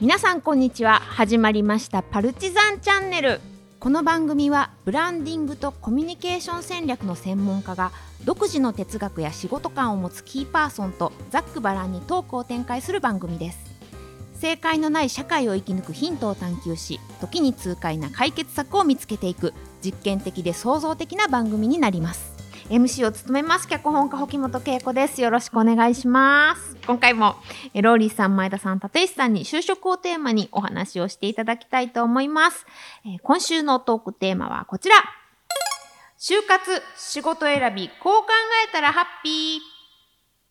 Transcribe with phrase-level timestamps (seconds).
[0.00, 1.00] 皆さんこんにちは。
[1.00, 3.40] 始まりましたパルチザンチャンネル。
[3.80, 7.90] この番組はブランディングとコミュニケーション戦略の専門家が
[8.24, 13.58] 独自の哲学や仕事観を持つキーパーソンとざっくばらんにトークを展開する番組です。
[14.34, 19.52] 正解のない社会を生き抜くヒントを探求し時に痛快な解決策を見つけていく
[19.84, 22.27] 実験的で創造的な番組になります。
[22.70, 25.22] MC を務めます脚本家保木本恵子です。
[25.22, 26.76] よろしくお願いします。
[26.86, 27.36] 今回も
[27.74, 32.66] ローリーさん前田さん立石さんに就職をテーマにお話をしていただきたいと思います、
[33.06, 34.96] えー今週のトークテーマはこちら。
[36.18, 38.28] 就活仕事選びこう考
[38.68, 39.60] えたらハッピー。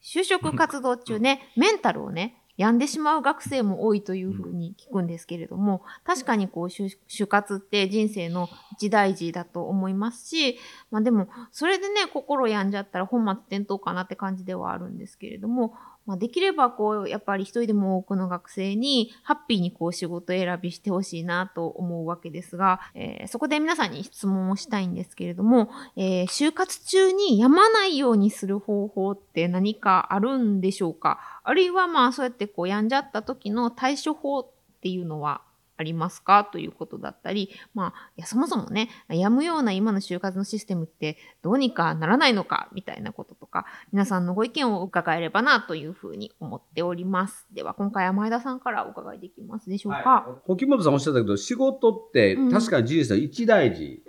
[0.01, 10.57] 就職活動中ね、メンタルをね、病んでしまう学生も多いというふうに聞くんですけれども、確かにこう、就就活って人生の一大事だと思いますし、
[10.89, 15.75] まあでも、それでね、心病んじゃったら本末転倒かなって感じではあるんですけれども、
[16.07, 31.19] まあできればこう、やっぱり一人でも多くの学生に、ハッピーにこう仕事選びしてほしいなと思うわけですが、えーそこで皆さんに質問をしたいんですけれども、えー就活中に病まないようにする方法って何かあるんでしょうか？
[31.43, 34.47] あるいはまあそうやってこう病んじゃった時の対処法っ
[34.81, 35.41] ていうのは
[35.77, 36.43] ありますか？
[36.43, 42.69] ということだったり、まあ、いや、そもそもね、病むような今の就活のシステムってどうにかならないのか？
[42.73, 47.47] みたいなこととか、皆さんのご意見を伺えればなというふうに思っております。
[47.53, 50.41] では、今回は前田さんからお伺いできますでしょうか？
[50.47, 52.51] 沖本さんおっしゃったけど、仕事ってうん。
[52.51, 54.03] 確かに人生の一大事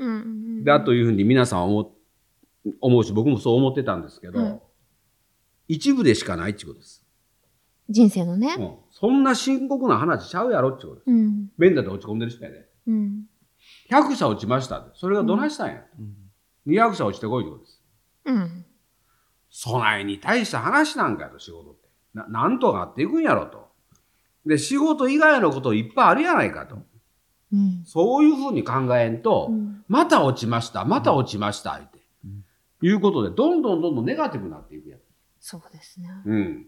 [0.64, 1.90] だというふうに皆さん思う
[2.80, 4.60] 思うし、僕もそう思ってたんですけど、うん。
[5.68, 7.04] 一部でしかないってことです、
[7.88, 8.54] 人生のね。
[8.58, 11.04] うんそんな深刻な話ちゃうやろってことです。
[11.06, 11.50] うん。
[11.56, 12.66] メンタルで落ち込んでる人やで。
[12.88, 13.26] うん。
[13.90, 14.90] 100社落ちましたって。
[14.94, 15.84] それがどないしたんや。
[16.66, 17.80] 200社落ちてこいってことです。
[18.24, 18.66] うん。
[19.50, 21.88] 備えに大した話なんかやと、仕事って。
[22.14, 23.68] ななんとかなっていくんやろと。
[24.46, 26.78] で、仕事以外のこといっぱいあるやないかと。
[27.52, 27.84] うん。
[27.86, 31.98] そういうふうに考えんと、うんまた落ちました、また落ちました、って。
[32.82, 35.00] いうことで、どんどんどんどんネガティブになっていくやつ。
[35.40, 36.10] そうですね。
[36.26, 36.66] うん。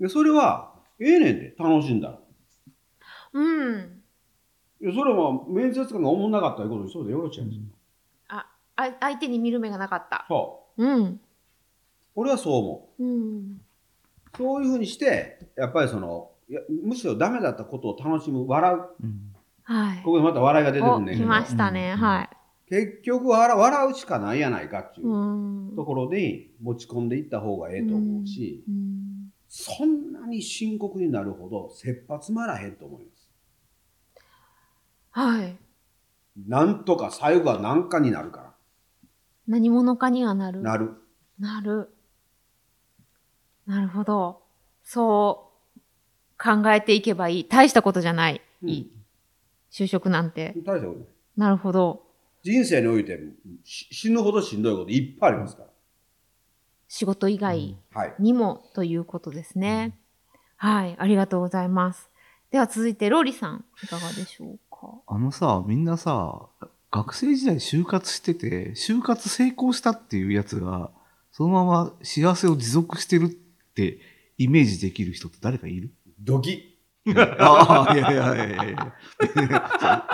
[0.00, 2.18] で、それは、ええねんで、楽しんだら。
[3.32, 4.02] うん。
[4.80, 7.62] いやそれは面接官が思んなかったいうことにそうでよろしいんですよ。
[8.28, 8.46] あ、
[8.76, 10.26] あ相手に見る目がなかった。
[10.28, 10.84] そう。
[10.84, 11.20] うん。
[12.14, 13.38] 俺はそう思うん。
[13.38, 14.36] う。
[14.36, 18.78] そういうふうにして、やっぱりその、いやむしろダメだったことを楽しむ、笑う。
[19.62, 19.98] はい。
[20.02, 21.94] ここでまた笑いが出てくお来んねんけど、ましたね。
[21.94, 22.28] はい。
[22.68, 25.76] 結局笑笑うしかないやないかっていううん。
[25.76, 28.96] ところに持ち込んでいった方がええと思うし、うん
[29.48, 29.85] そん
[30.26, 33.32] なに深刻になるほど切羽詰まらへんと思います。
[35.12, 35.56] はい。
[36.46, 38.54] なんとか最後は何かになるか
[39.46, 40.62] 何者かにはなる。
[40.62, 40.72] ら。
[40.72, 40.94] なる。
[41.38, 41.88] なる。
[43.66, 44.42] なるほど。
[44.84, 45.80] そう
[46.38, 47.44] 考えていけばいい。
[47.48, 48.42] 大したことじゃない。
[48.62, 48.86] うん。
[49.70, 50.52] 就職なんて。
[50.64, 51.08] 大したことない。
[51.36, 52.02] なるほど。
[52.42, 53.18] 人生において
[53.64, 55.64] し死ぬほどしんどいこといっぱいありますか
[56.88, 58.00] 仕事以外ら。
[58.02, 58.14] はい。
[58.18, 59.98] にもということですね。
[60.56, 60.96] はい。
[60.98, 62.10] ありがとうございます。
[62.50, 64.88] では続いて、ローリさん、いかがでしょうか？
[65.06, 66.46] あのさ、みんなさ、
[66.90, 70.90] 学生時代就活してて、就活成功したっていうやつが、
[71.32, 73.98] そのまま幸せを持続してるって
[74.38, 75.90] イメージできる人って誰かいる？
[76.20, 76.78] ドキ。
[77.38, 78.94] ああ、いやいやいやいやいや。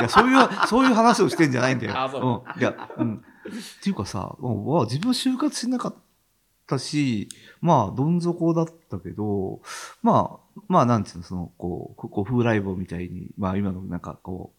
[0.01, 1.99] いや、そういう、そういう話をしてんじゃないんだよ。
[1.99, 2.61] あそううん。
[2.61, 3.17] いや、うん。
[3.17, 3.21] っ
[3.83, 5.95] ていうかさ、うんわ自分は就活しなかっ
[6.67, 7.29] たし、
[7.61, 9.61] まあ、どん底だったけど、
[10.03, 14.53] まあ、まあ、なんていうの、その、こう、こう、風来坊みたいに、まあ、今のなんか、こ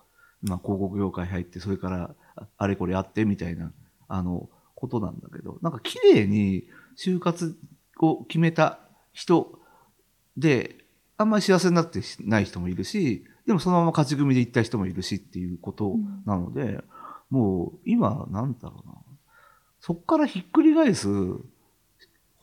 [0.43, 3.71] う、まあ、広告業界入って、それから、ああれこれやってみたいな、
[4.07, 7.57] あの、ことなんだけど、なんか、綺麗に就活
[7.99, 8.79] を決めた
[9.13, 9.59] 人
[10.37, 10.77] で、
[11.17, 16.81] あんまり幸せになってない人もいるし、でもそのまま勝ち組で行った人もいるしっていうことなので、
[17.29, 18.95] もう今、なんだろうな。
[19.79, 21.07] そっからひっくり返す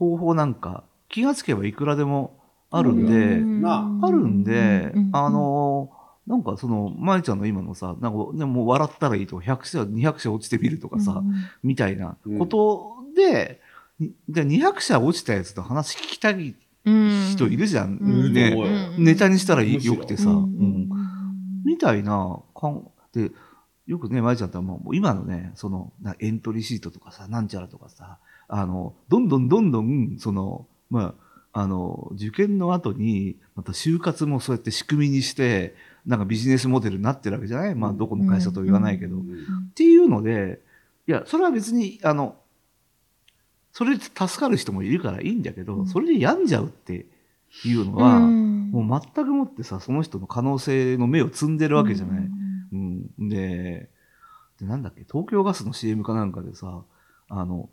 [0.00, 4.10] 方法なんか気がつけばいくらでもあるんで、なあ。
[4.10, 5.10] るんで、うん。
[5.12, 5.90] あ、の、
[6.26, 11.22] なんかその、まいちゃんの今のさ、なんか、ね、もう笑ったらいいとか、100社、200社落ちてみるとかさ、
[11.62, 13.60] みたいなことで、
[13.98, 16.54] にで200社落ちたやつと話聞きたい
[16.84, 17.98] 人いるじゃん。
[18.00, 18.32] うん。
[18.32, 18.56] ね。
[18.96, 20.48] ネタにしたらよくてさ、ううん。
[20.84, 20.88] ん
[21.64, 23.32] みたいなかんで
[23.86, 28.18] よくね、まいちゃんってもう今のね、そのなエントリーシートとかさ、なんちゃらとかさ、
[28.52, 31.14] あの、どんどんどんどん、その、ま
[31.52, 35.74] あ、あの、受験の後に、また就活もそうやって仕組みにして、
[36.04, 37.74] なんかビジネスモデルになってるわけじゃない？
[37.74, 39.16] まあ、どこの会社とは言わないけど。
[39.16, 39.26] うんっ
[39.74, 40.60] ていうので、
[41.06, 42.36] いや、それは別に、あの、
[43.72, 47.06] それで助かる人もいるからいいんだけど、うんそれで病んじゃうって
[47.64, 52.28] いうのは、もう全くもってさ、その人の可能性の目を摘んでるわけじゃない？
[52.72, 53.28] うん。
[53.28, 53.90] で、
[54.58, 56.82] でなんだっけ、東京ガスの CM かなんかでさ、
[57.28, 57.68] あの、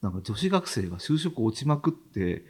[0.00, 2.44] なんか女子学生が就職落ちまくって、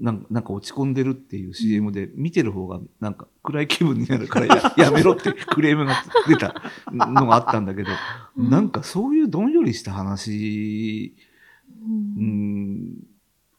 [0.00, 5.94] なんなんか落ち込んでるっていう CM で、見てる方がなんか暗い気分になるからや やめろってクレームが
[6.26, 6.54] 出た
[6.92, 7.90] のがあったんだけど、
[8.36, 8.50] うん。
[8.50, 11.16] なんかそういうどんよりした話、
[11.82, 13.06] うん。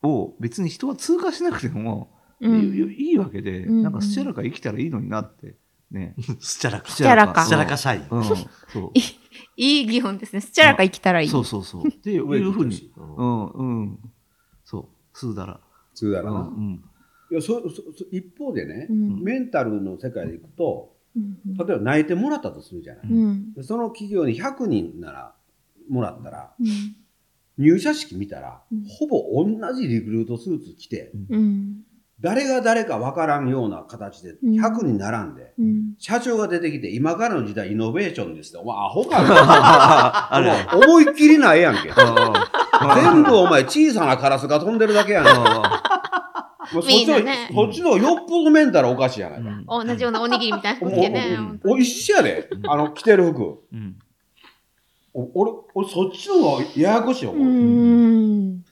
[0.04, 2.62] うん、を別に人は通過しなくても、うん。
[2.62, 5.56] いいいわけで、うんなんかスチャラカ生きたらいいのになって、
[5.92, 6.14] ね。
[6.40, 6.92] スチャラカ。
[6.92, 7.46] スチャラカ。
[7.46, 7.76] スチャラカ。
[7.76, 8.06] 社員。
[8.12, 8.38] うん、 そう。
[9.60, 10.42] いい擬音ですね。
[10.42, 11.28] スチャラカ生きたらいい。
[11.28, 11.88] そうそうそう。
[11.88, 12.92] っていうふうに。
[12.96, 14.00] ううんん、うん。
[14.64, 14.86] そう。
[15.14, 15.54] スーダラ。
[15.54, 15.60] う
[15.92, 16.32] 普通だな。
[16.32, 16.84] ん。
[17.32, 25.36] いやそそそ一方でね、うんメンタルの世界でいくとうん例えば泣いてもらったとするじゃない、うんでその企業に100人なら
[25.90, 26.96] もらったらうん
[27.58, 31.84] 入社式見たら、うんほぼ同じリクルートスーツ着てうん
[32.22, 34.54] 誰が誰か分からんような形でうん。
[34.60, 35.94] 100人並んで、うん。
[35.98, 38.58] 社長が出てきて今からの時代イノベーションですって。
[38.58, 40.30] お前アホか？
[40.86, 41.92] 思いっきりないやんけ。
[41.92, 42.48] あ
[42.96, 45.26] 全部お前小さなカラスが飛んでるだけやん
[46.72, 47.16] そっちの、
[47.54, 49.88] そっちのよっぽどメンタルおかしいやないか、うん。
[49.88, 51.38] 同じようなおにぎりみたいな服着てね。
[51.66, 53.64] お一緒やで、あの着てる服。
[53.74, 53.96] うん。
[55.14, 57.36] お俺俺そっちの方がややこしいよ、う。
[57.38, 58.64] ーん。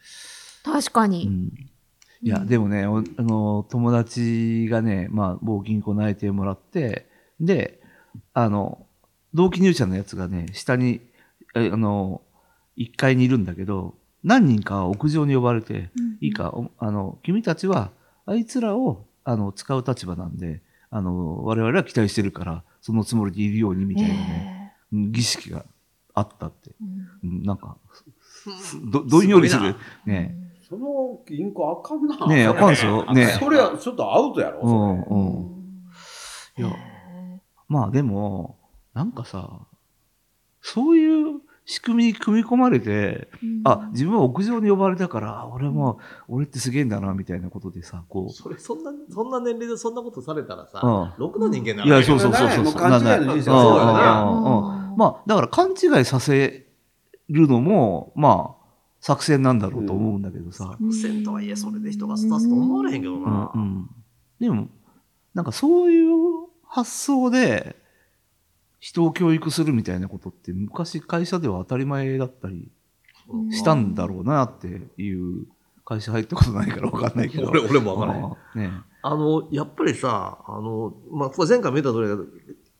[0.63, 1.49] 確かに。
[2.21, 2.27] うん。
[2.27, 7.07] いや、でもね、おあの、友達がね、まあ、某銀行内定もらって、
[7.39, 7.81] で、
[8.33, 8.85] あの、
[9.33, 11.01] 同期入社のやつがね、下に、
[11.55, 12.21] えあの、
[12.77, 15.89] 1階にいるんだけど、何人かは屋上に呼ばれて、
[16.21, 17.91] いいか、おあの、君たちは、
[18.25, 25.65] あいつらを、あの、使う立場なんで、あの、我々は期待してるから、そのつもりでいるように、みたいなね、うん儀式が
[26.13, 26.71] あったって。
[27.23, 27.43] うん。
[27.43, 27.77] なんか、
[28.89, 29.75] ど、どんよりする。
[30.05, 32.27] ねその銀行あかんな。
[32.27, 33.05] ねえ、あかんですよ。
[33.13, 35.15] ねそれはちょっとアウトやろ、うん、そ
[36.57, 36.65] うん。
[36.65, 36.75] いや、
[37.69, 38.57] まあでも、
[38.93, 39.61] なんかさ、
[40.61, 43.29] そういう仕組みに組み込まれて、
[43.63, 51.87] あ、自分は屋上に呼ばれたから、あ俺も、俺ってすげえんだな、みたいなことでさ、こそれ、そんな、そんな年齢でそんなことされたらさ、う、ろくな人間なうん。
[51.87, 52.63] いや、らそうそうそうそう。
[52.65, 54.43] もう勘違いの人生そうやなうん。
[54.43, 54.91] うん。
[54.91, 54.97] うん。
[54.97, 56.67] まあ、だから勘違いさせ
[57.29, 58.56] るのも、まあ、
[59.07, 60.75] 作戦なんだろうと思うんだけどさ。
[60.77, 63.51] 作戦とはいえ、それで人がスタスと思われへんけどうんな。
[63.55, 63.89] うん。
[64.37, 64.67] でも、
[65.33, 66.07] なんかそういう
[66.65, 67.77] 発想で、
[68.81, 72.69] 人を教育するみたいなことって昔会社では当たり前だったり
[73.51, 75.47] したんだろうなっていう
[75.85, 77.47] 会社入ったことないから分かんないけど。
[77.49, 78.25] 俺、俺もわからへん。
[78.25, 78.71] ああね
[79.03, 82.17] あの、やっぱりさ、あの、まあ、これ前回も言った通りだ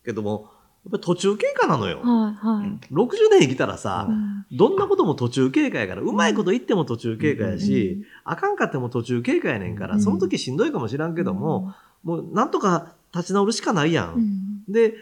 [0.04, 0.57] けども、や
[0.88, 2.02] っぱり途中経過なのよ。
[2.02, 2.94] はいはい。
[2.94, 4.46] 60年生きたらさ、うん。
[4.52, 10.02] どんなことも途中経過やから、うまいこと言っても途中経過やし、あかんかっても途中経過やねんから、うん。
[10.02, 11.74] その時しんどいかもしらんけども、
[12.04, 14.14] もうなんとか立ち直るしかないや。
[14.16, 14.24] うん。
[14.24, 14.96] んで、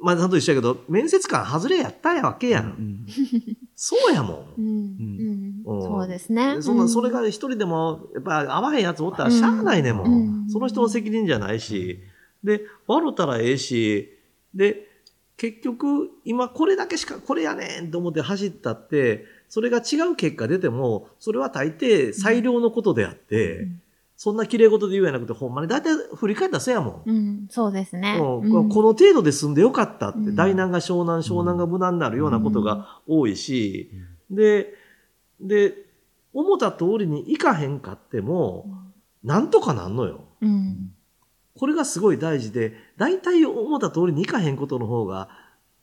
[0.00, 2.60] 前田さんと一緒やけど、面接官外れやったやわけや。
[2.60, 3.06] うんん
[3.74, 4.46] そうやもん。
[4.58, 4.66] うん。
[4.66, 5.76] うん。
[5.76, 5.82] うん。
[5.82, 6.56] そうですね。
[6.56, 9.96] でそんな、それが一人でも、やっぱ合わへんやつおったらしゃあないねん。
[9.96, 10.06] もん。
[10.06, 10.50] うん。
[10.50, 12.00] その人の責任じゃないし、
[12.44, 14.12] で、笑ったらええし、
[14.54, 14.85] で、
[15.36, 23.82] 結局、今これだけしか、これやねんと思って走ったって、それが違う結果出ても、それは大抵最良のことであって、うん
[24.18, 27.10] そんな綺麗事で言うやなくて、ほんまに大体振り返ったらそうやもん。
[27.10, 28.16] うん、そうですね。
[28.18, 33.90] うんうんこの程度で済んでよかったって、うん大難が湘南、湘南が無難になるようなことが多いし、
[34.30, 34.72] で、
[35.38, 35.74] で、
[36.32, 38.66] 思った通りにいかへんかっても、
[39.22, 40.24] なんとかなんのよ。
[40.40, 40.94] うん。
[41.58, 45.28] これがすごい大事で、大体思った通りにいかへんことの方が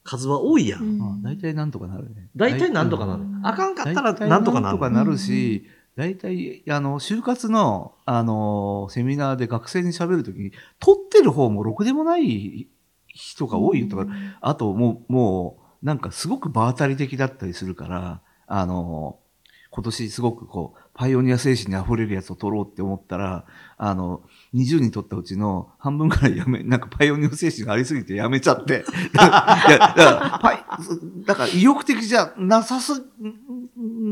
[0.04, 0.82] 数は多いやん。
[0.82, 2.30] うんまあ大体なんとかなるね。
[2.36, 3.24] 大体なんとかなる。
[3.24, 4.64] うんあかんかったらなんとかなる。
[4.64, 5.66] なんとかなるし、
[5.96, 12.68] 大体、あの、就活の、あの、セミナーで学生に喋るときに、取ってる方もろくでもない
[13.08, 14.08] 人が多いよとか、
[14.42, 19.20] あと、もう、もう、なんかすごく場当たり的だったりするから、あの、
[19.70, 23.46] 今年すごくこう、パイオニア精神に溢れるやつを取ろうって思ったら、
[23.78, 24.22] あの、
[24.54, 28.86] 20人取ったうちの半分くらいやめ、なんかパイオニア精神がありすぎてやめちゃって。
[29.14, 30.66] いや、だから、パイ、
[31.26, 33.04] だから意欲的じゃなさす、ん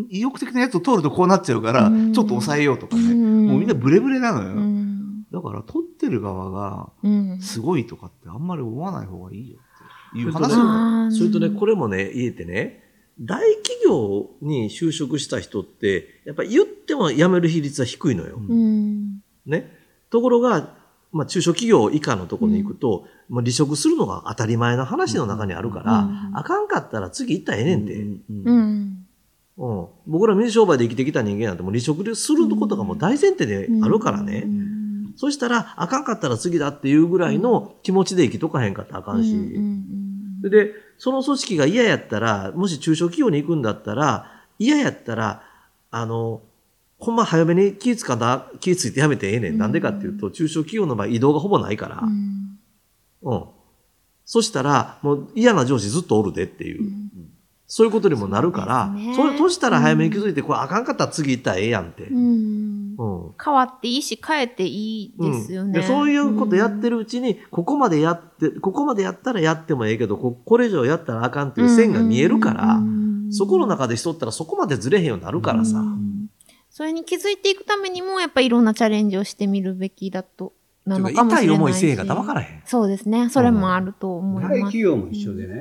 [0.10, 3.12] 意欲的なやつを取るとこうなっちゃうから、うんちょっと抑えようとかね。
[3.12, 4.50] うんもうみんなブレブレなのよ。
[4.50, 5.24] うん。
[5.32, 7.40] だから取ってる側が、うん。
[7.42, 18.38] すごいとかってあんまり思わない方がいいよっていう話をあーそれとね、これもね、言えてね、大企業に就職した人って、やっぱり言っても辞める比率は低いのよ。
[18.38, 19.22] うん。
[19.46, 19.72] ね。
[20.10, 20.76] ところが、
[21.12, 27.94] まあ、中小企業以下のところに行くと、まあ、離職するのが当たり前の話の中にあるから、うんあかんかったら次行ったらええねんて。
[27.96, 29.08] うんううんん。
[29.58, 34.48] うん僕ら水商売で生きてきた人間なんてもう離職することがもう大前提であるからね。
[35.18, 39.32] そしたら、あかんかったら次だっていうぐらいの気持ちで生きとかへんかったらあかんし。
[39.34, 40.02] うんうん
[40.50, 45.42] で、その組織が嫌やったら、もし中小企業に行くんだったら、嫌やったら、
[45.90, 46.44] あの、
[47.00, 49.58] ほんま早めに気ぃつかな、気ぃついてやめてええねん。
[49.58, 52.02] なんでかっていうと、中小企業の場合移動がほぼないから。
[52.04, 52.60] うん
[53.24, 53.46] うん。
[54.26, 56.92] そしたら、もう嫌な上司ずっとおるでっていう。
[57.66, 62.04] そういうことにもなるから、そねそれ、そしたら早めに気づいて、これあかんかったら次行ったらええやんって。
[62.04, 63.32] うんうん。
[63.44, 65.68] 変わっていいし変えていいですよね。
[65.68, 65.72] うん。
[65.74, 72.80] でそういうことやってるうちに、ここまでやって、ここまでやったらやってもええけど、ここれ以上やったらあかんっていう線が見えるから、
[73.32, 75.80] そこの中でしとったらそこまでずれへんようになるからさ。
[75.80, 76.30] うん。
[76.70, 80.54] それに気づいていくためにもやっぱりいろんなチャレンジをしてみるべきだと
[80.86, 81.46] なのかもしれないし。
[81.46, 82.62] 痛い思いせえへんかったら分からへん。
[82.66, 83.30] そうですね。
[83.30, 84.60] それもあると思い大ます。
[84.62, 85.60] 企業も一緒でね、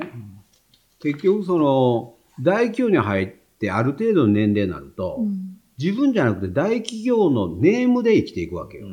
[0.99, 3.27] 結局その大企業に入っ
[3.59, 5.50] てある程度の年齢になると、うん
[5.81, 8.87] 自分じゃなくて大企業のネームで生きていくわけよ。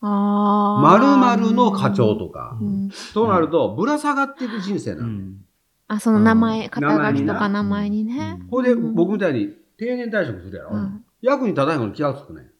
[0.00, 2.56] あまるーまるの課長とか。
[2.60, 5.32] うんとなると、ぶら下がっていく人生なの。
[5.88, 10.76] あその名前、うん肩書きとか名前にね、ほいで、僕みたいに定年退職するやろ？
[10.76, 12.50] うん役に立たないことに気がつくね。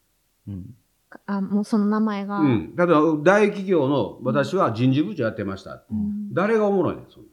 [1.26, 2.74] あもうその名前が、うん。
[2.76, 5.84] 例えば、大企業の私は人事部長やってました。
[5.90, 7.28] うん誰がおもろいねん、そんな。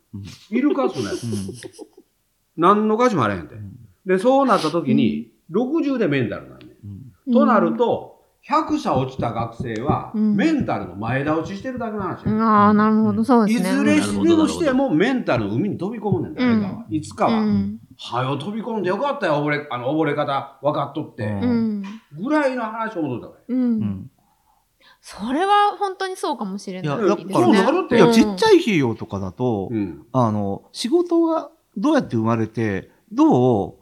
[0.52, 1.26] いるか、そんなやつ。
[2.56, 3.56] 何の価値もあれへんて。
[4.06, 6.66] で、そうなった時に、60でメンタルなんね
[7.28, 7.34] ん。
[7.34, 8.16] となると、
[8.48, 16.86] 100社落ちた学生は、うんメンタルの前倒ししてるだけの話やうんああなるほどそうですねいずれにしてもメンタルの海に飛び込むねん、誰かは。
[16.90, 17.40] いつかは。
[17.40, 21.24] うんはよ飛び込んでよかったよ、溺れ、あの、溺れ方分かっとって。
[21.26, 23.56] うんぐらいの話を戻ったから。
[23.56, 24.12] うん
[25.02, 27.08] それは本当にそうかもしれないね。
[27.08, 30.06] だからそうなるっていや、うんちっちゃい企業とかだと、うん。
[30.12, 33.76] あの、仕事がどうやって生まれて、どう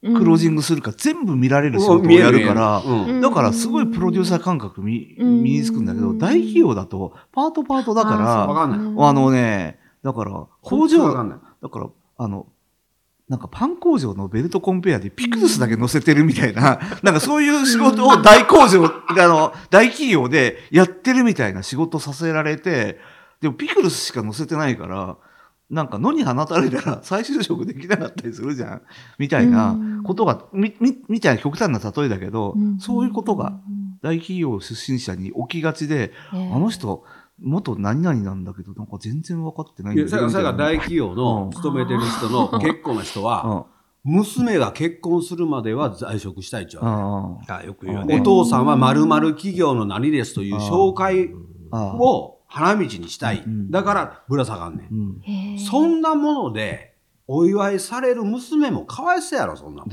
[0.00, 2.82] クロージングするか全部見られる仕事をやるから、
[3.20, 8.16] だからすごいプロデューサー感覚身につくんだけど、大企業だとパートパートだわか。
[8.22, 11.12] ら、あのね、だから工場。
[11.60, 12.46] だから、あの、
[13.28, 22.98] なんかパン工場のベルトコンペアでピクルスだけ乗せてるみたいな、 なんかそういう仕事を大工場、 あの、大企業でやってるみたいな仕事させられて、
[23.40, 25.16] でもピクルスしか乗せてないから、
[25.70, 28.82] なんか野に放たれたら 再就職できなかったりするじゃん。
[29.18, 33.60] みたいなことが、み、み、みたいな極端な例えだけど、そういうことが
[34.02, 37.04] 大企業出身者に起きがちで、うんあの人、
[37.40, 40.72] 元何々なんだけど、なんか全然分かってないんだよいや、さやさやみたいな。
[40.72, 43.66] 大企業の勤めてる人の結構な人は、
[44.04, 48.04] 娘が結婚するまでは在職したいっちゅうああよく言う。
[48.06, 48.20] ね。
[48.20, 51.30] お父さんは〇〇企業の何ですという紹介
[51.72, 53.44] を花道にしたい。
[53.46, 55.58] うんだからぶら下がんねん。
[55.58, 56.94] そんなもので
[57.26, 59.92] お祝いされる娘もかわいそうやろ、そんなも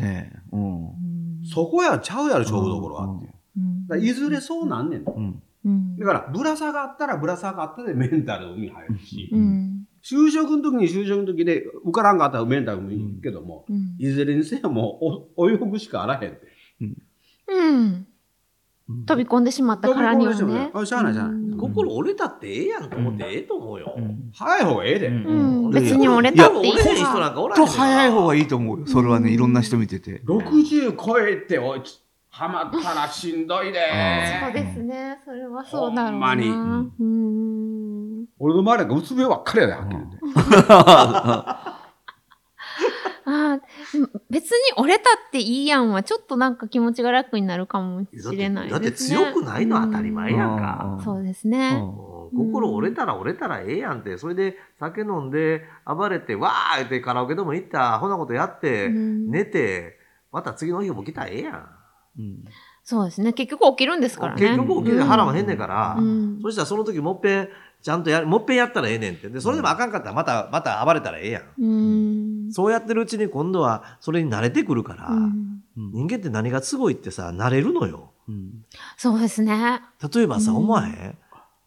[0.57, 1.43] ん。
[1.43, 5.03] そこやちゃうやろ、勝負どころはっていずれそうなんねん。
[5.97, 9.87] だから、ぶら下がったらぶら下がったでメンタル海入るし、うん。
[10.03, 13.95] 就職の時に就職の時で受からんかったらメンタルもいいけども、うん。
[13.97, 16.47] いずれにせよもうお泳ぐしかあらへんって。
[17.47, 18.07] うん。
[19.07, 20.37] 飛び込んでしまったからにはね。
[20.37, 21.35] しゃあないしゃあない。
[21.35, 23.93] うん心折れたってええやんと思ってええと思うよ。
[23.97, 24.31] うん。
[24.33, 25.09] 早い方がええで。
[25.09, 28.87] 別に折れたっていい折れへん人なんかおらへんと早い方がいいと思うよ。
[28.87, 30.21] それはね、いろんな人見てて。
[30.25, 31.81] 60超えておい
[32.29, 33.79] はまったらしんどいで。
[34.43, 36.11] そうですねそれはそうだろうな。
[36.11, 36.49] ほんまに。
[36.49, 38.25] うん。
[38.39, 41.74] 俺の周りなんかうつ病ばっかりやで、はっきり言って。
[44.29, 49.17] 別に折れたっていいやんはちょっとなんか気持ちが楽になるかもしれないだってですね。
[49.17, 50.95] 強くないのは当たり前やんか。
[50.97, 51.79] うんそうですね。
[51.81, 54.17] うん心折れたら折れたらええやんって。
[54.17, 59.97] それで酒飲んで暴れて、わーってカラオケでも行った、ほなことやって、うん寝て、
[60.31, 61.69] また次の日も来たらええやん。
[62.19, 62.43] うん
[62.83, 63.33] そうですね。
[63.33, 64.41] 結局起きるんですからね。
[64.41, 67.49] 結局起きて腹もへんねんから、うんそしたらその時もっぺん、
[67.85, 69.29] ちゃんとやる、もっぺんやったらええねんって。
[69.29, 71.43] で、それでもあかんかったらまた、また暴れたらええやん。
[71.61, 72.51] うん。
[72.51, 78.09] そうやってるうちに今度はそれに慣れてくるから、うん人間って何がすごいってさ、慣れるのよ。
[78.27, 78.65] うん
[78.97, 79.81] そうですね。
[80.15, 81.17] 例えばさ、うん思わへん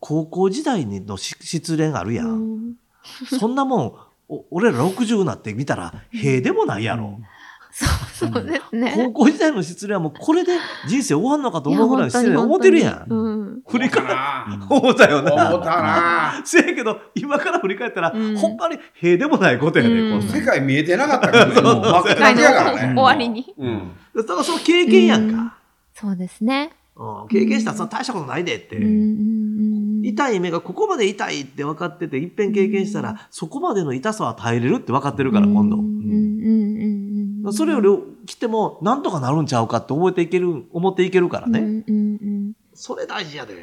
[0.01, 2.25] 高校時代のし失恋あるや。
[2.25, 2.75] うんん
[3.39, 3.95] そんなもん、
[4.29, 7.21] お俺ら60になって見たら、へえでもないやろ。
[7.79, 8.93] そうそうですね。
[8.97, 10.53] 高校時代の失恋はもうこれで
[10.89, 13.13] 人生終わんのかと思うぐらい失恋思ってるやん。
[13.13, 13.61] うん。
[13.69, 14.03] 振り返
[14.69, 15.51] 思ったよな。
[15.51, 21.55] 思ったな せやけど、今から振り返ったら、うんほんまにへえでもないことやね、うん世界見えてなかったからね。
[21.61, 22.95] もう真っ世界の暗やからね。
[22.97, 23.55] 終わりに。
[23.57, 23.93] うん。
[24.17, 25.55] だからその経験やんか。
[25.95, 26.73] そうですね。
[26.97, 28.77] うん経験したらそんな大したことないでって。
[30.03, 35.83] 痛い目がここまで痛いって分かってて、いっぺん経験したら、そこまでの痛さは耐えれるって分かってるから、今度うん。
[35.83, 37.18] うんうん
[37.49, 37.88] うんそれより
[38.26, 41.61] 来ても、なんとかなるんちゃうかって思っていける、思っていけるからね。
[41.61, 43.55] うんうんうんそれ大事やで。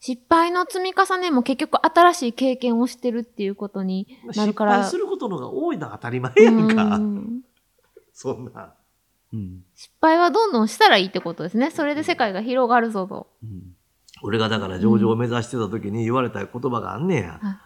[0.00, 4.82] 失敗の積み重ねも結局新しい経験をしてるっていうことになる失から。
[4.82, 6.96] 敗することのが多いのは当たり前やんか。
[6.96, 7.42] うん
[8.12, 8.74] そんな。
[9.32, 11.70] うん失敗はどんどんしたらいいってことですね。
[11.70, 13.28] それで世界が広がるぞと。
[13.42, 13.76] うん
[14.24, 17.38] 俺がだから上場を目指してた時に言われた言葉があんねや。
[17.42, 17.56] はい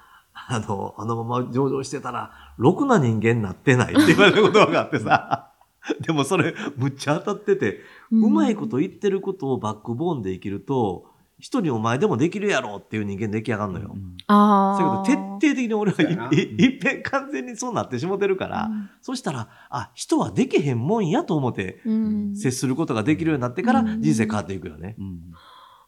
[0.48, 5.52] あの、あのまま上場してたら、ろくな人間になってないって言われた言葉があってさ。
[6.00, 11.06] でもそれ、むっちゃ当たってて、うまいこと言ってることをバックボーンで生きると、
[11.38, 13.94] 人にお前でもできるやろっていう人間出来上がるのよ。
[14.26, 15.04] ああ。
[15.04, 18.70] だけど徹底的に俺はいいいっぺん完全にそうなってしもてるから、
[19.02, 22.36] そしたら、あ、人はできへんもんやと思ってうん。
[22.36, 24.96] 接することができるようになってからうん人生変わっていくよね。
[24.98, 25.20] うん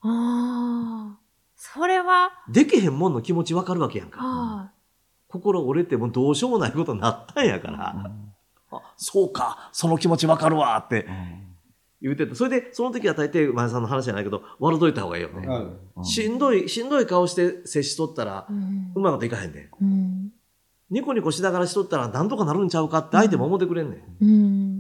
[0.01, 1.28] ああ。
[1.59, 4.25] それは、できへんもんの気持ちわかるわけやんか。
[4.25, 4.71] は
[5.27, 8.13] 心折れてもうどうしようもないことになったんやから、
[8.71, 11.07] あそうか、その気持ちわかるわって
[12.01, 12.35] 言うてた。
[12.37, 15.47] それで、その時は大抵、前田さんの話じゃないけど、笑うといた方がいいよね。
[15.97, 19.69] うんしんどい、しんどい顔して接しとったらい。、うんうまいこといかへんで。
[19.81, 20.31] うん。
[20.91, 24.25] ニコニコしながらしとったら、なんとかなるんちゃうかって相手も思ってくれんねん。
[24.25, 24.78] うん。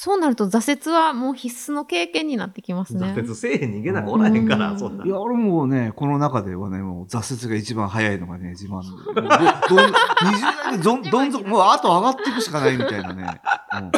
[0.00, 3.14] そうなると挫折はもう必須の経験になってきますね。
[3.16, 5.04] 挫折せえへん人間なんかおらへんから、うんそんな。
[5.04, 8.90] いや、俺もね、この中ではね、もう挫折が一番早いのがね、自慢で。
[8.90, 9.26] もうどどん
[9.90, 13.40] 20代でどんどんぞ、もうあと上がっていくしかないみたいなね。
[13.72, 13.92] うんうん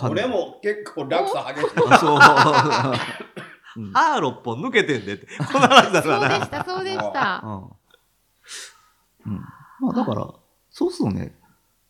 [0.00, 1.68] 俺も結構落差激しい。
[1.90, 2.16] あそう。
[3.76, 5.26] うんあー6本抜けてんでって。
[5.52, 6.30] こんな話だからな。
[6.30, 7.42] そうでした、そうでした。
[7.44, 9.40] うんうん
[9.80, 10.26] まあだから、
[10.70, 11.34] そうするとね、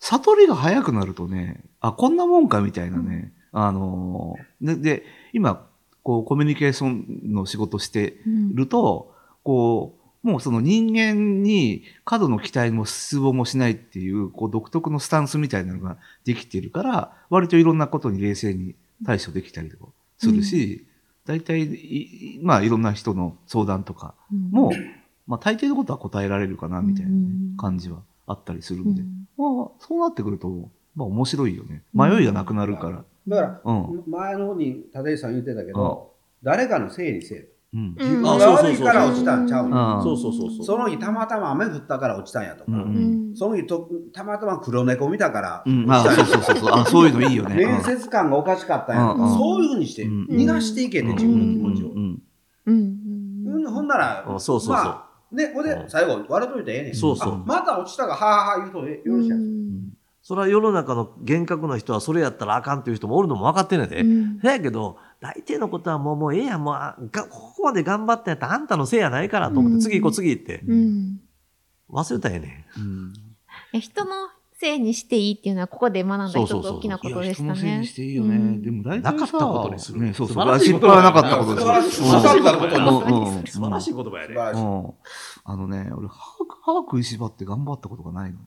[0.00, 5.66] 悟りが早くなるとね、あ、こんなもんかみたいなね、あのーで、で、今、
[6.02, 8.54] こう、コミュニケーションの仕事してうん。
[8.54, 9.12] ると、
[9.42, 18.74] こう、もうその人間に過度の期待も失望もしないっていう、こう、独特のスタンスみたいなのができているから、割といろんなことに冷静に
[19.04, 20.86] 対処できたりとかするし、
[21.24, 24.14] 大体い、まあ、いろんな人の相談とか
[24.50, 24.72] も、
[25.26, 27.10] まあ、大抵のことは答えられるかな、みたいな
[27.56, 29.02] 感じはあったりするうんで。
[29.36, 30.48] まあ、そうなってくると、
[30.94, 31.82] まあ、面白いよね。
[31.92, 33.04] 迷いがなくなるから。
[33.28, 34.02] だから、うん。
[34.06, 36.12] 前の方に立石さん言ってたけど、
[36.42, 37.48] 誰かのせいにせえ。
[37.74, 37.94] うん。
[37.98, 40.02] 自分が悪いから落ちたんちゃう。
[40.02, 40.64] そうそうそうそう。
[40.64, 42.82] その日たまたま雨降ったから落ちたんやとか、うんう
[43.32, 45.84] んその日とたまたま黒猫見たからうん。
[45.86, 46.80] 落あちたんやとかそうそうそうそう。
[46.80, 47.56] あ、そういうのいいよね。
[47.56, 51.88] 面接官がおかしかったんやとか、うんそういうふうにしてうん逃がしていけて、自分の気持ちを。
[51.88, 52.22] うんうん
[52.66, 56.94] うんうんほんなら、あそうそうそうまあ、ね、ほんで最後、笑っといてええねん。
[56.94, 57.34] そうそう。
[57.34, 59.40] あまた落ちたが、はあはあ言うとえよろしいやん。
[59.40, 59.92] うん。
[60.22, 64.00] それは世の中の厳格な人はそれやったらあかんっていう人もおるのも分かってんねんで。
[64.00, 64.38] うん。
[64.38, 69.80] だやけど、大抵のことはもう、もうええやん、もう、あがここまで頑張ったんやったらあんたのせいやないからと思って、うん。
[69.80, 70.62] 次行こう、次行って。
[70.66, 71.20] うん。
[71.90, 73.12] 忘れたらええねうん。
[73.72, 74.10] え人の
[74.58, 77.94] せいにしていいっていうのはここで学んだ一つそうそうそう大きなことでしたね人のせいにし。
[77.94, 78.36] ていいよね。
[78.36, 80.34] うんでも大体さなかったことにするね、そうそう。
[80.34, 83.46] 素晴らしい失敗はなかったことです素晴らしいうんなかったことにうんうんん。
[83.46, 84.34] 素晴らしい言葉やね。
[85.48, 86.14] あのね、俺、歯
[86.64, 88.44] 歯食いしばって頑張ったことがないのよ。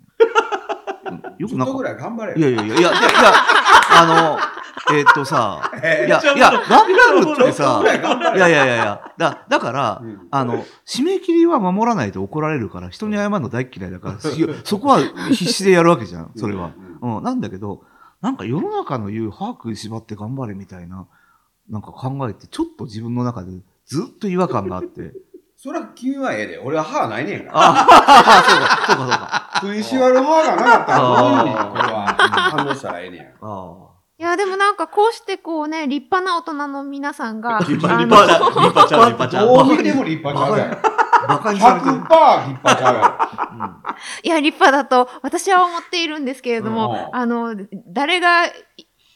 [1.37, 1.89] よくなかった。
[2.35, 2.55] いやよ。
[2.55, 2.91] いやいや、いや、いや、
[3.91, 4.39] あの、
[4.91, 14.17] えーっとさ、え いや、いや、頑張るってさいやいやいやいや、だ、だから、うんあの、締め切りは守らないと怒られるから、人に謝るの大っ嫌いだから、
[14.63, 14.99] そこは
[15.31, 16.71] 必死でやるわけじゃん、それは。
[17.01, 17.83] うん、なんだけど、
[18.21, 21.07] なんか世の中の言う、歯食いしばって頑張れみたいな、
[21.69, 23.51] なんか考えて、ちょっと自分の中で
[23.85, 25.13] ずっと違和感があって。
[25.61, 26.57] それは君はええで。
[26.57, 27.51] 俺は歯ないねんから。
[27.53, 29.59] ああ、そうか、そうか、そうか。
[29.61, 33.25] 食いしばる歯がなかったら、どうこれは反応したらええねんや。
[33.41, 39.47] あいやでもなんかこうしてこうね立派な大人の皆さんが立派、立派ちゃう、立派ちゃう、立派ちゃう。
[39.47, 40.71] どう見ても立派ちゃうやん。
[40.71, 41.91] あ、バカにされてる。
[41.91, 43.01] 100%立派ちゃうや
[43.67, 43.79] ん。
[44.23, 47.53] いや立派だと私は思っているんですけれども、うんあの
[47.87, 48.43] 誰が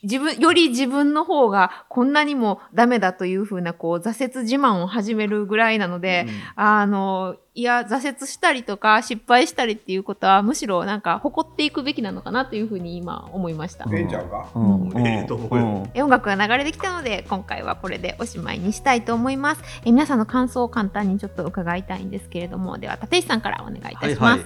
[0.03, 13.85] 自分より自分の方がこんなにもダメだというふうなこう挫折自慢を始めるぐらいなので、あのいや挫折したりとか失敗したりっていうことはむしろなんか誇っていくべきなのかなというふうに今思いました。
[13.91, 14.89] ええんちゃうかうん。
[14.89, 15.07] うん。
[15.07, 24.45] ええと音楽が流れてきたので今回はこれでおしまいにしたいと思いますえ皆さんの感想を簡単にちょっと伺いたいんですけれどもでは立石さんからお願いいたします、はいは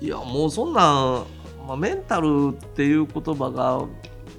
[0.00, 0.04] い。
[0.04, 0.80] いや、もうそんな
[1.22, 1.26] ん、
[1.66, 3.84] まあ、メンタルっていう言葉が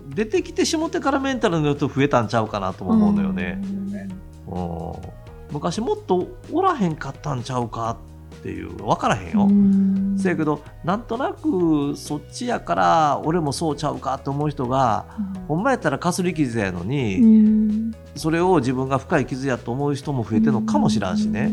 [0.10, 3.62] 出てきてしもてからメンタルの人増えたんちゃうかなとも思うのよね。
[3.64, 5.18] うん
[5.52, 7.98] 昔もっとおらへんかったんちゃうか
[8.40, 9.48] っていう分からへんよ。
[9.50, 15.06] うんせやけどなんとなくそっちやから俺もそうちゃうかと思う人が
[15.48, 21.52] ほんまやったらかすり傷やのに、うんそれを自分が深い傷やと思う人も増えてるのかもしらんしね。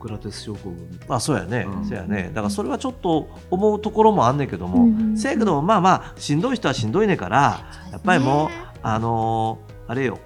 [0.00, 1.84] クラテス症候群あそうやね、うん。
[1.84, 2.30] そうやね。
[2.34, 7.60] だからそれはちょっと思うところもあんねんけども、うんせやけどまあまあしんどい人はしんどいねんから
[7.92, 8.48] やっぱりもう
[8.82, 10.18] あのーあれよ。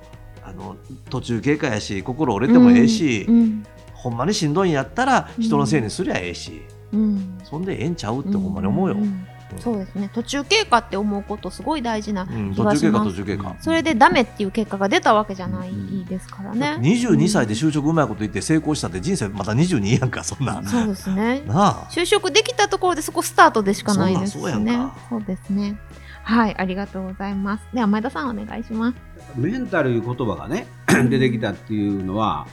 [0.47, 0.77] あの
[1.11, 6.61] 途中経過やし心折れてもええし、うんほんまにしんどいんやったら人のせいにすりゃええし、
[6.93, 7.39] うん。
[7.43, 8.95] そんでええんちゃうってほんまに思うよ。
[8.95, 9.27] んん
[9.59, 10.11] そうですね。
[10.13, 13.57] 途中経過って思うことすごい大事なうん気がし途中経過ます、途中経過。
[13.61, 20.67] それでダメっていう結果が出たわけじゃないうんですからね、22歳で就職うまいこと言って成功したって人生また22やんかそんなん。
[20.67, 21.43] そうですね。
[21.47, 21.89] なあ。
[21.91, 24.97] 就職できたところでそこスタートでしかないですしそんなんそうねやんか。
[25.11, 25.79] そうですね。
[26.25, 27.65] はいありがとうございます。
[27.75, 28.97] では前田さんお願いします。
[29.37, 30.67] メンタルいう言葉がね
[31.11, 32.47] 出てきたっていうのは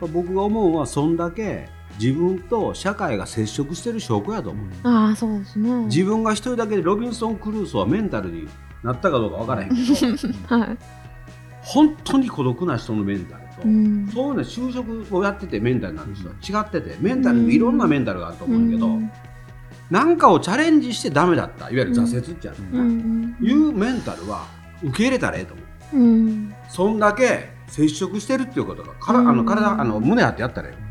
[0.00, 5.70] 僕が思うのはそんだけ自分と社会が接触してる証拠やと思う、ああそうですね。
[5.86, 8.48] 自分が一人だけでロビンソン・クルーソーはメンタルに
[8.82, 9.84] なったかどうかわからへんけど
[10.56, 10.78] はい。
[11.62, 14.08] 本当に孤独な人のメンタルと、うん。
[14.14, 19.10] そういうの就職をやっててメンタルなんですよ違っててメンタルにいろんなメンタルがあると思うんだけど、うん。
[19.90, 21.70] なんかをチャレンジしてダメだった。
[21.70, 23.36] いわゆる挫折っちゃう、うん。
[23.40, 24.46] いうメンタルは
[24.84, 25.62] 受け入れたらええと思
[25.94, 25.96] う。
[25.96, 26.54] うん。
[26.68, 29.28] そんだけ接触してるっていうことがから、うん。
[29.28, 30.85] あの体あの胸張ってやったらええ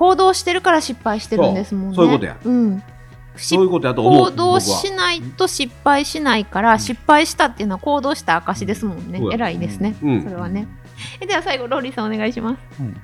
[0.00, 1.94] 行動してるから失敗してるんですもんね。
[1.94, 2.06] そう。
[2.06, 2.38] そういうことや。
[2.42, 2.82] うん。
[3.36, 10.22] そういうことやと思う行動しないと失敗しないから、失敗したっていうのは行動した証ですもんね、偉いですね、うん。
[10.22, 10.66] それはね。
[11.20, 12.58] えでは最後ローリーさんお願いします。
[12.80, 12.96] うん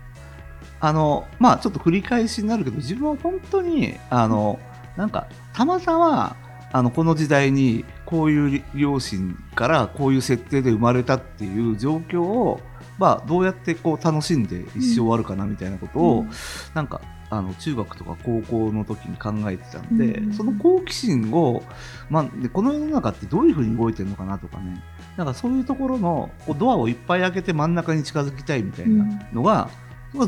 [0.78, 4.60] あのまあちょっと繰り返しになるけど自分は本当にあの
[4.96, 6.36] なんかたまたま
[6.70, 12.60] あのこの時代にこういう両親からこういう設定で生まれたっていう状況を、
[12.98, 16.30] まあ、どうやってこう楽しんで一生終わるかなみたいなことを、うん。
[16.74, 20.32] なんかあの中学とか高校の時に考えてたんで、うん。
[20.32, 21.62] その好奇心を、
[22.08, 24.82] まあ、でこの世の中ってどういうふうに動いてるのかなとかね。
[25.16, 29.70] なんかそういうところのこうドアをいっぱい開けて真ん中に近づきたいみたいなのが、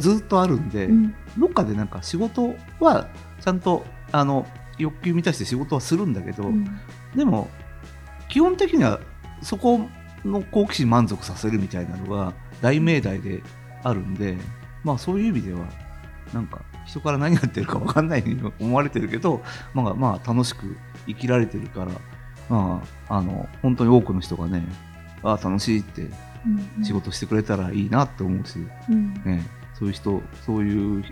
[0.00, 1.14] ずっとあるんで、うん。
[1.38, 3.08] どっかでなんか仕事は
[3.40, 4.46] ちゃんとあの
[4.78, 6.64] 欲求満たして仕事はするんだけど、うん。
[7.14, 7.48] でも
[8.28, 9.00] 基本的には
[9.40, 9.80] そこ
[10.24, 13.42] の好奇心満足させるみたいなのが大命題で
[13.82, 14.36] あるんで、
[14.84, 15.66] まあそういう意味では
[16.32, 19.42] なんか人から何やってるか分かんないように思われてるけど、
[19.74, 21.92] まあ、まあ楽しく生きられてるから、
[22.48, 24.64] まあ、あの本当に多くの人がね
[25.22, 29.14] ああ楽しいってうん仕事してくれたらいいなって思うし、うん。
[29.24, 29.46] ね、
[29.78, 31.04] そういう人そういう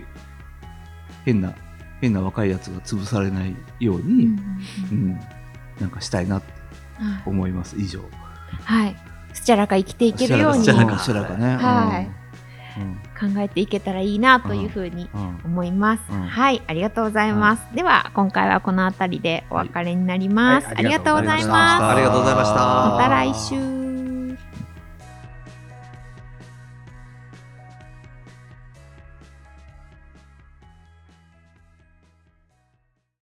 [1.25, 1.53] 変な
[2.01, 4.39] 変な若いやつが潰されないよううに、ん
[4.91, 5.19] うん。
[5.79, 6.51] なんかしたいなって
[7.01, 7.75] はい思います。
[7.77, 8.01] 以上。
[8.63, 8.95] はい
[9.33, 10.73] スチャラカ生きていけるようにね。
[10.73, 12.09] はい。
[12.79, 13.41] うん。
[13.41, 15.21] えていけたらいいなというふうにうん。
[15.21, 15.39] うん。
[15.45, 16.21] 思います、うん。
[16.21, 20.75] はいありがとうございます、では今回はこの辺りでお別れになります、はい。
[20.77, 22.59] ありがとうございます、ありがとうございました。
[22.59, 22.95] ありがとうございました。
[22.95, 23.76] また来週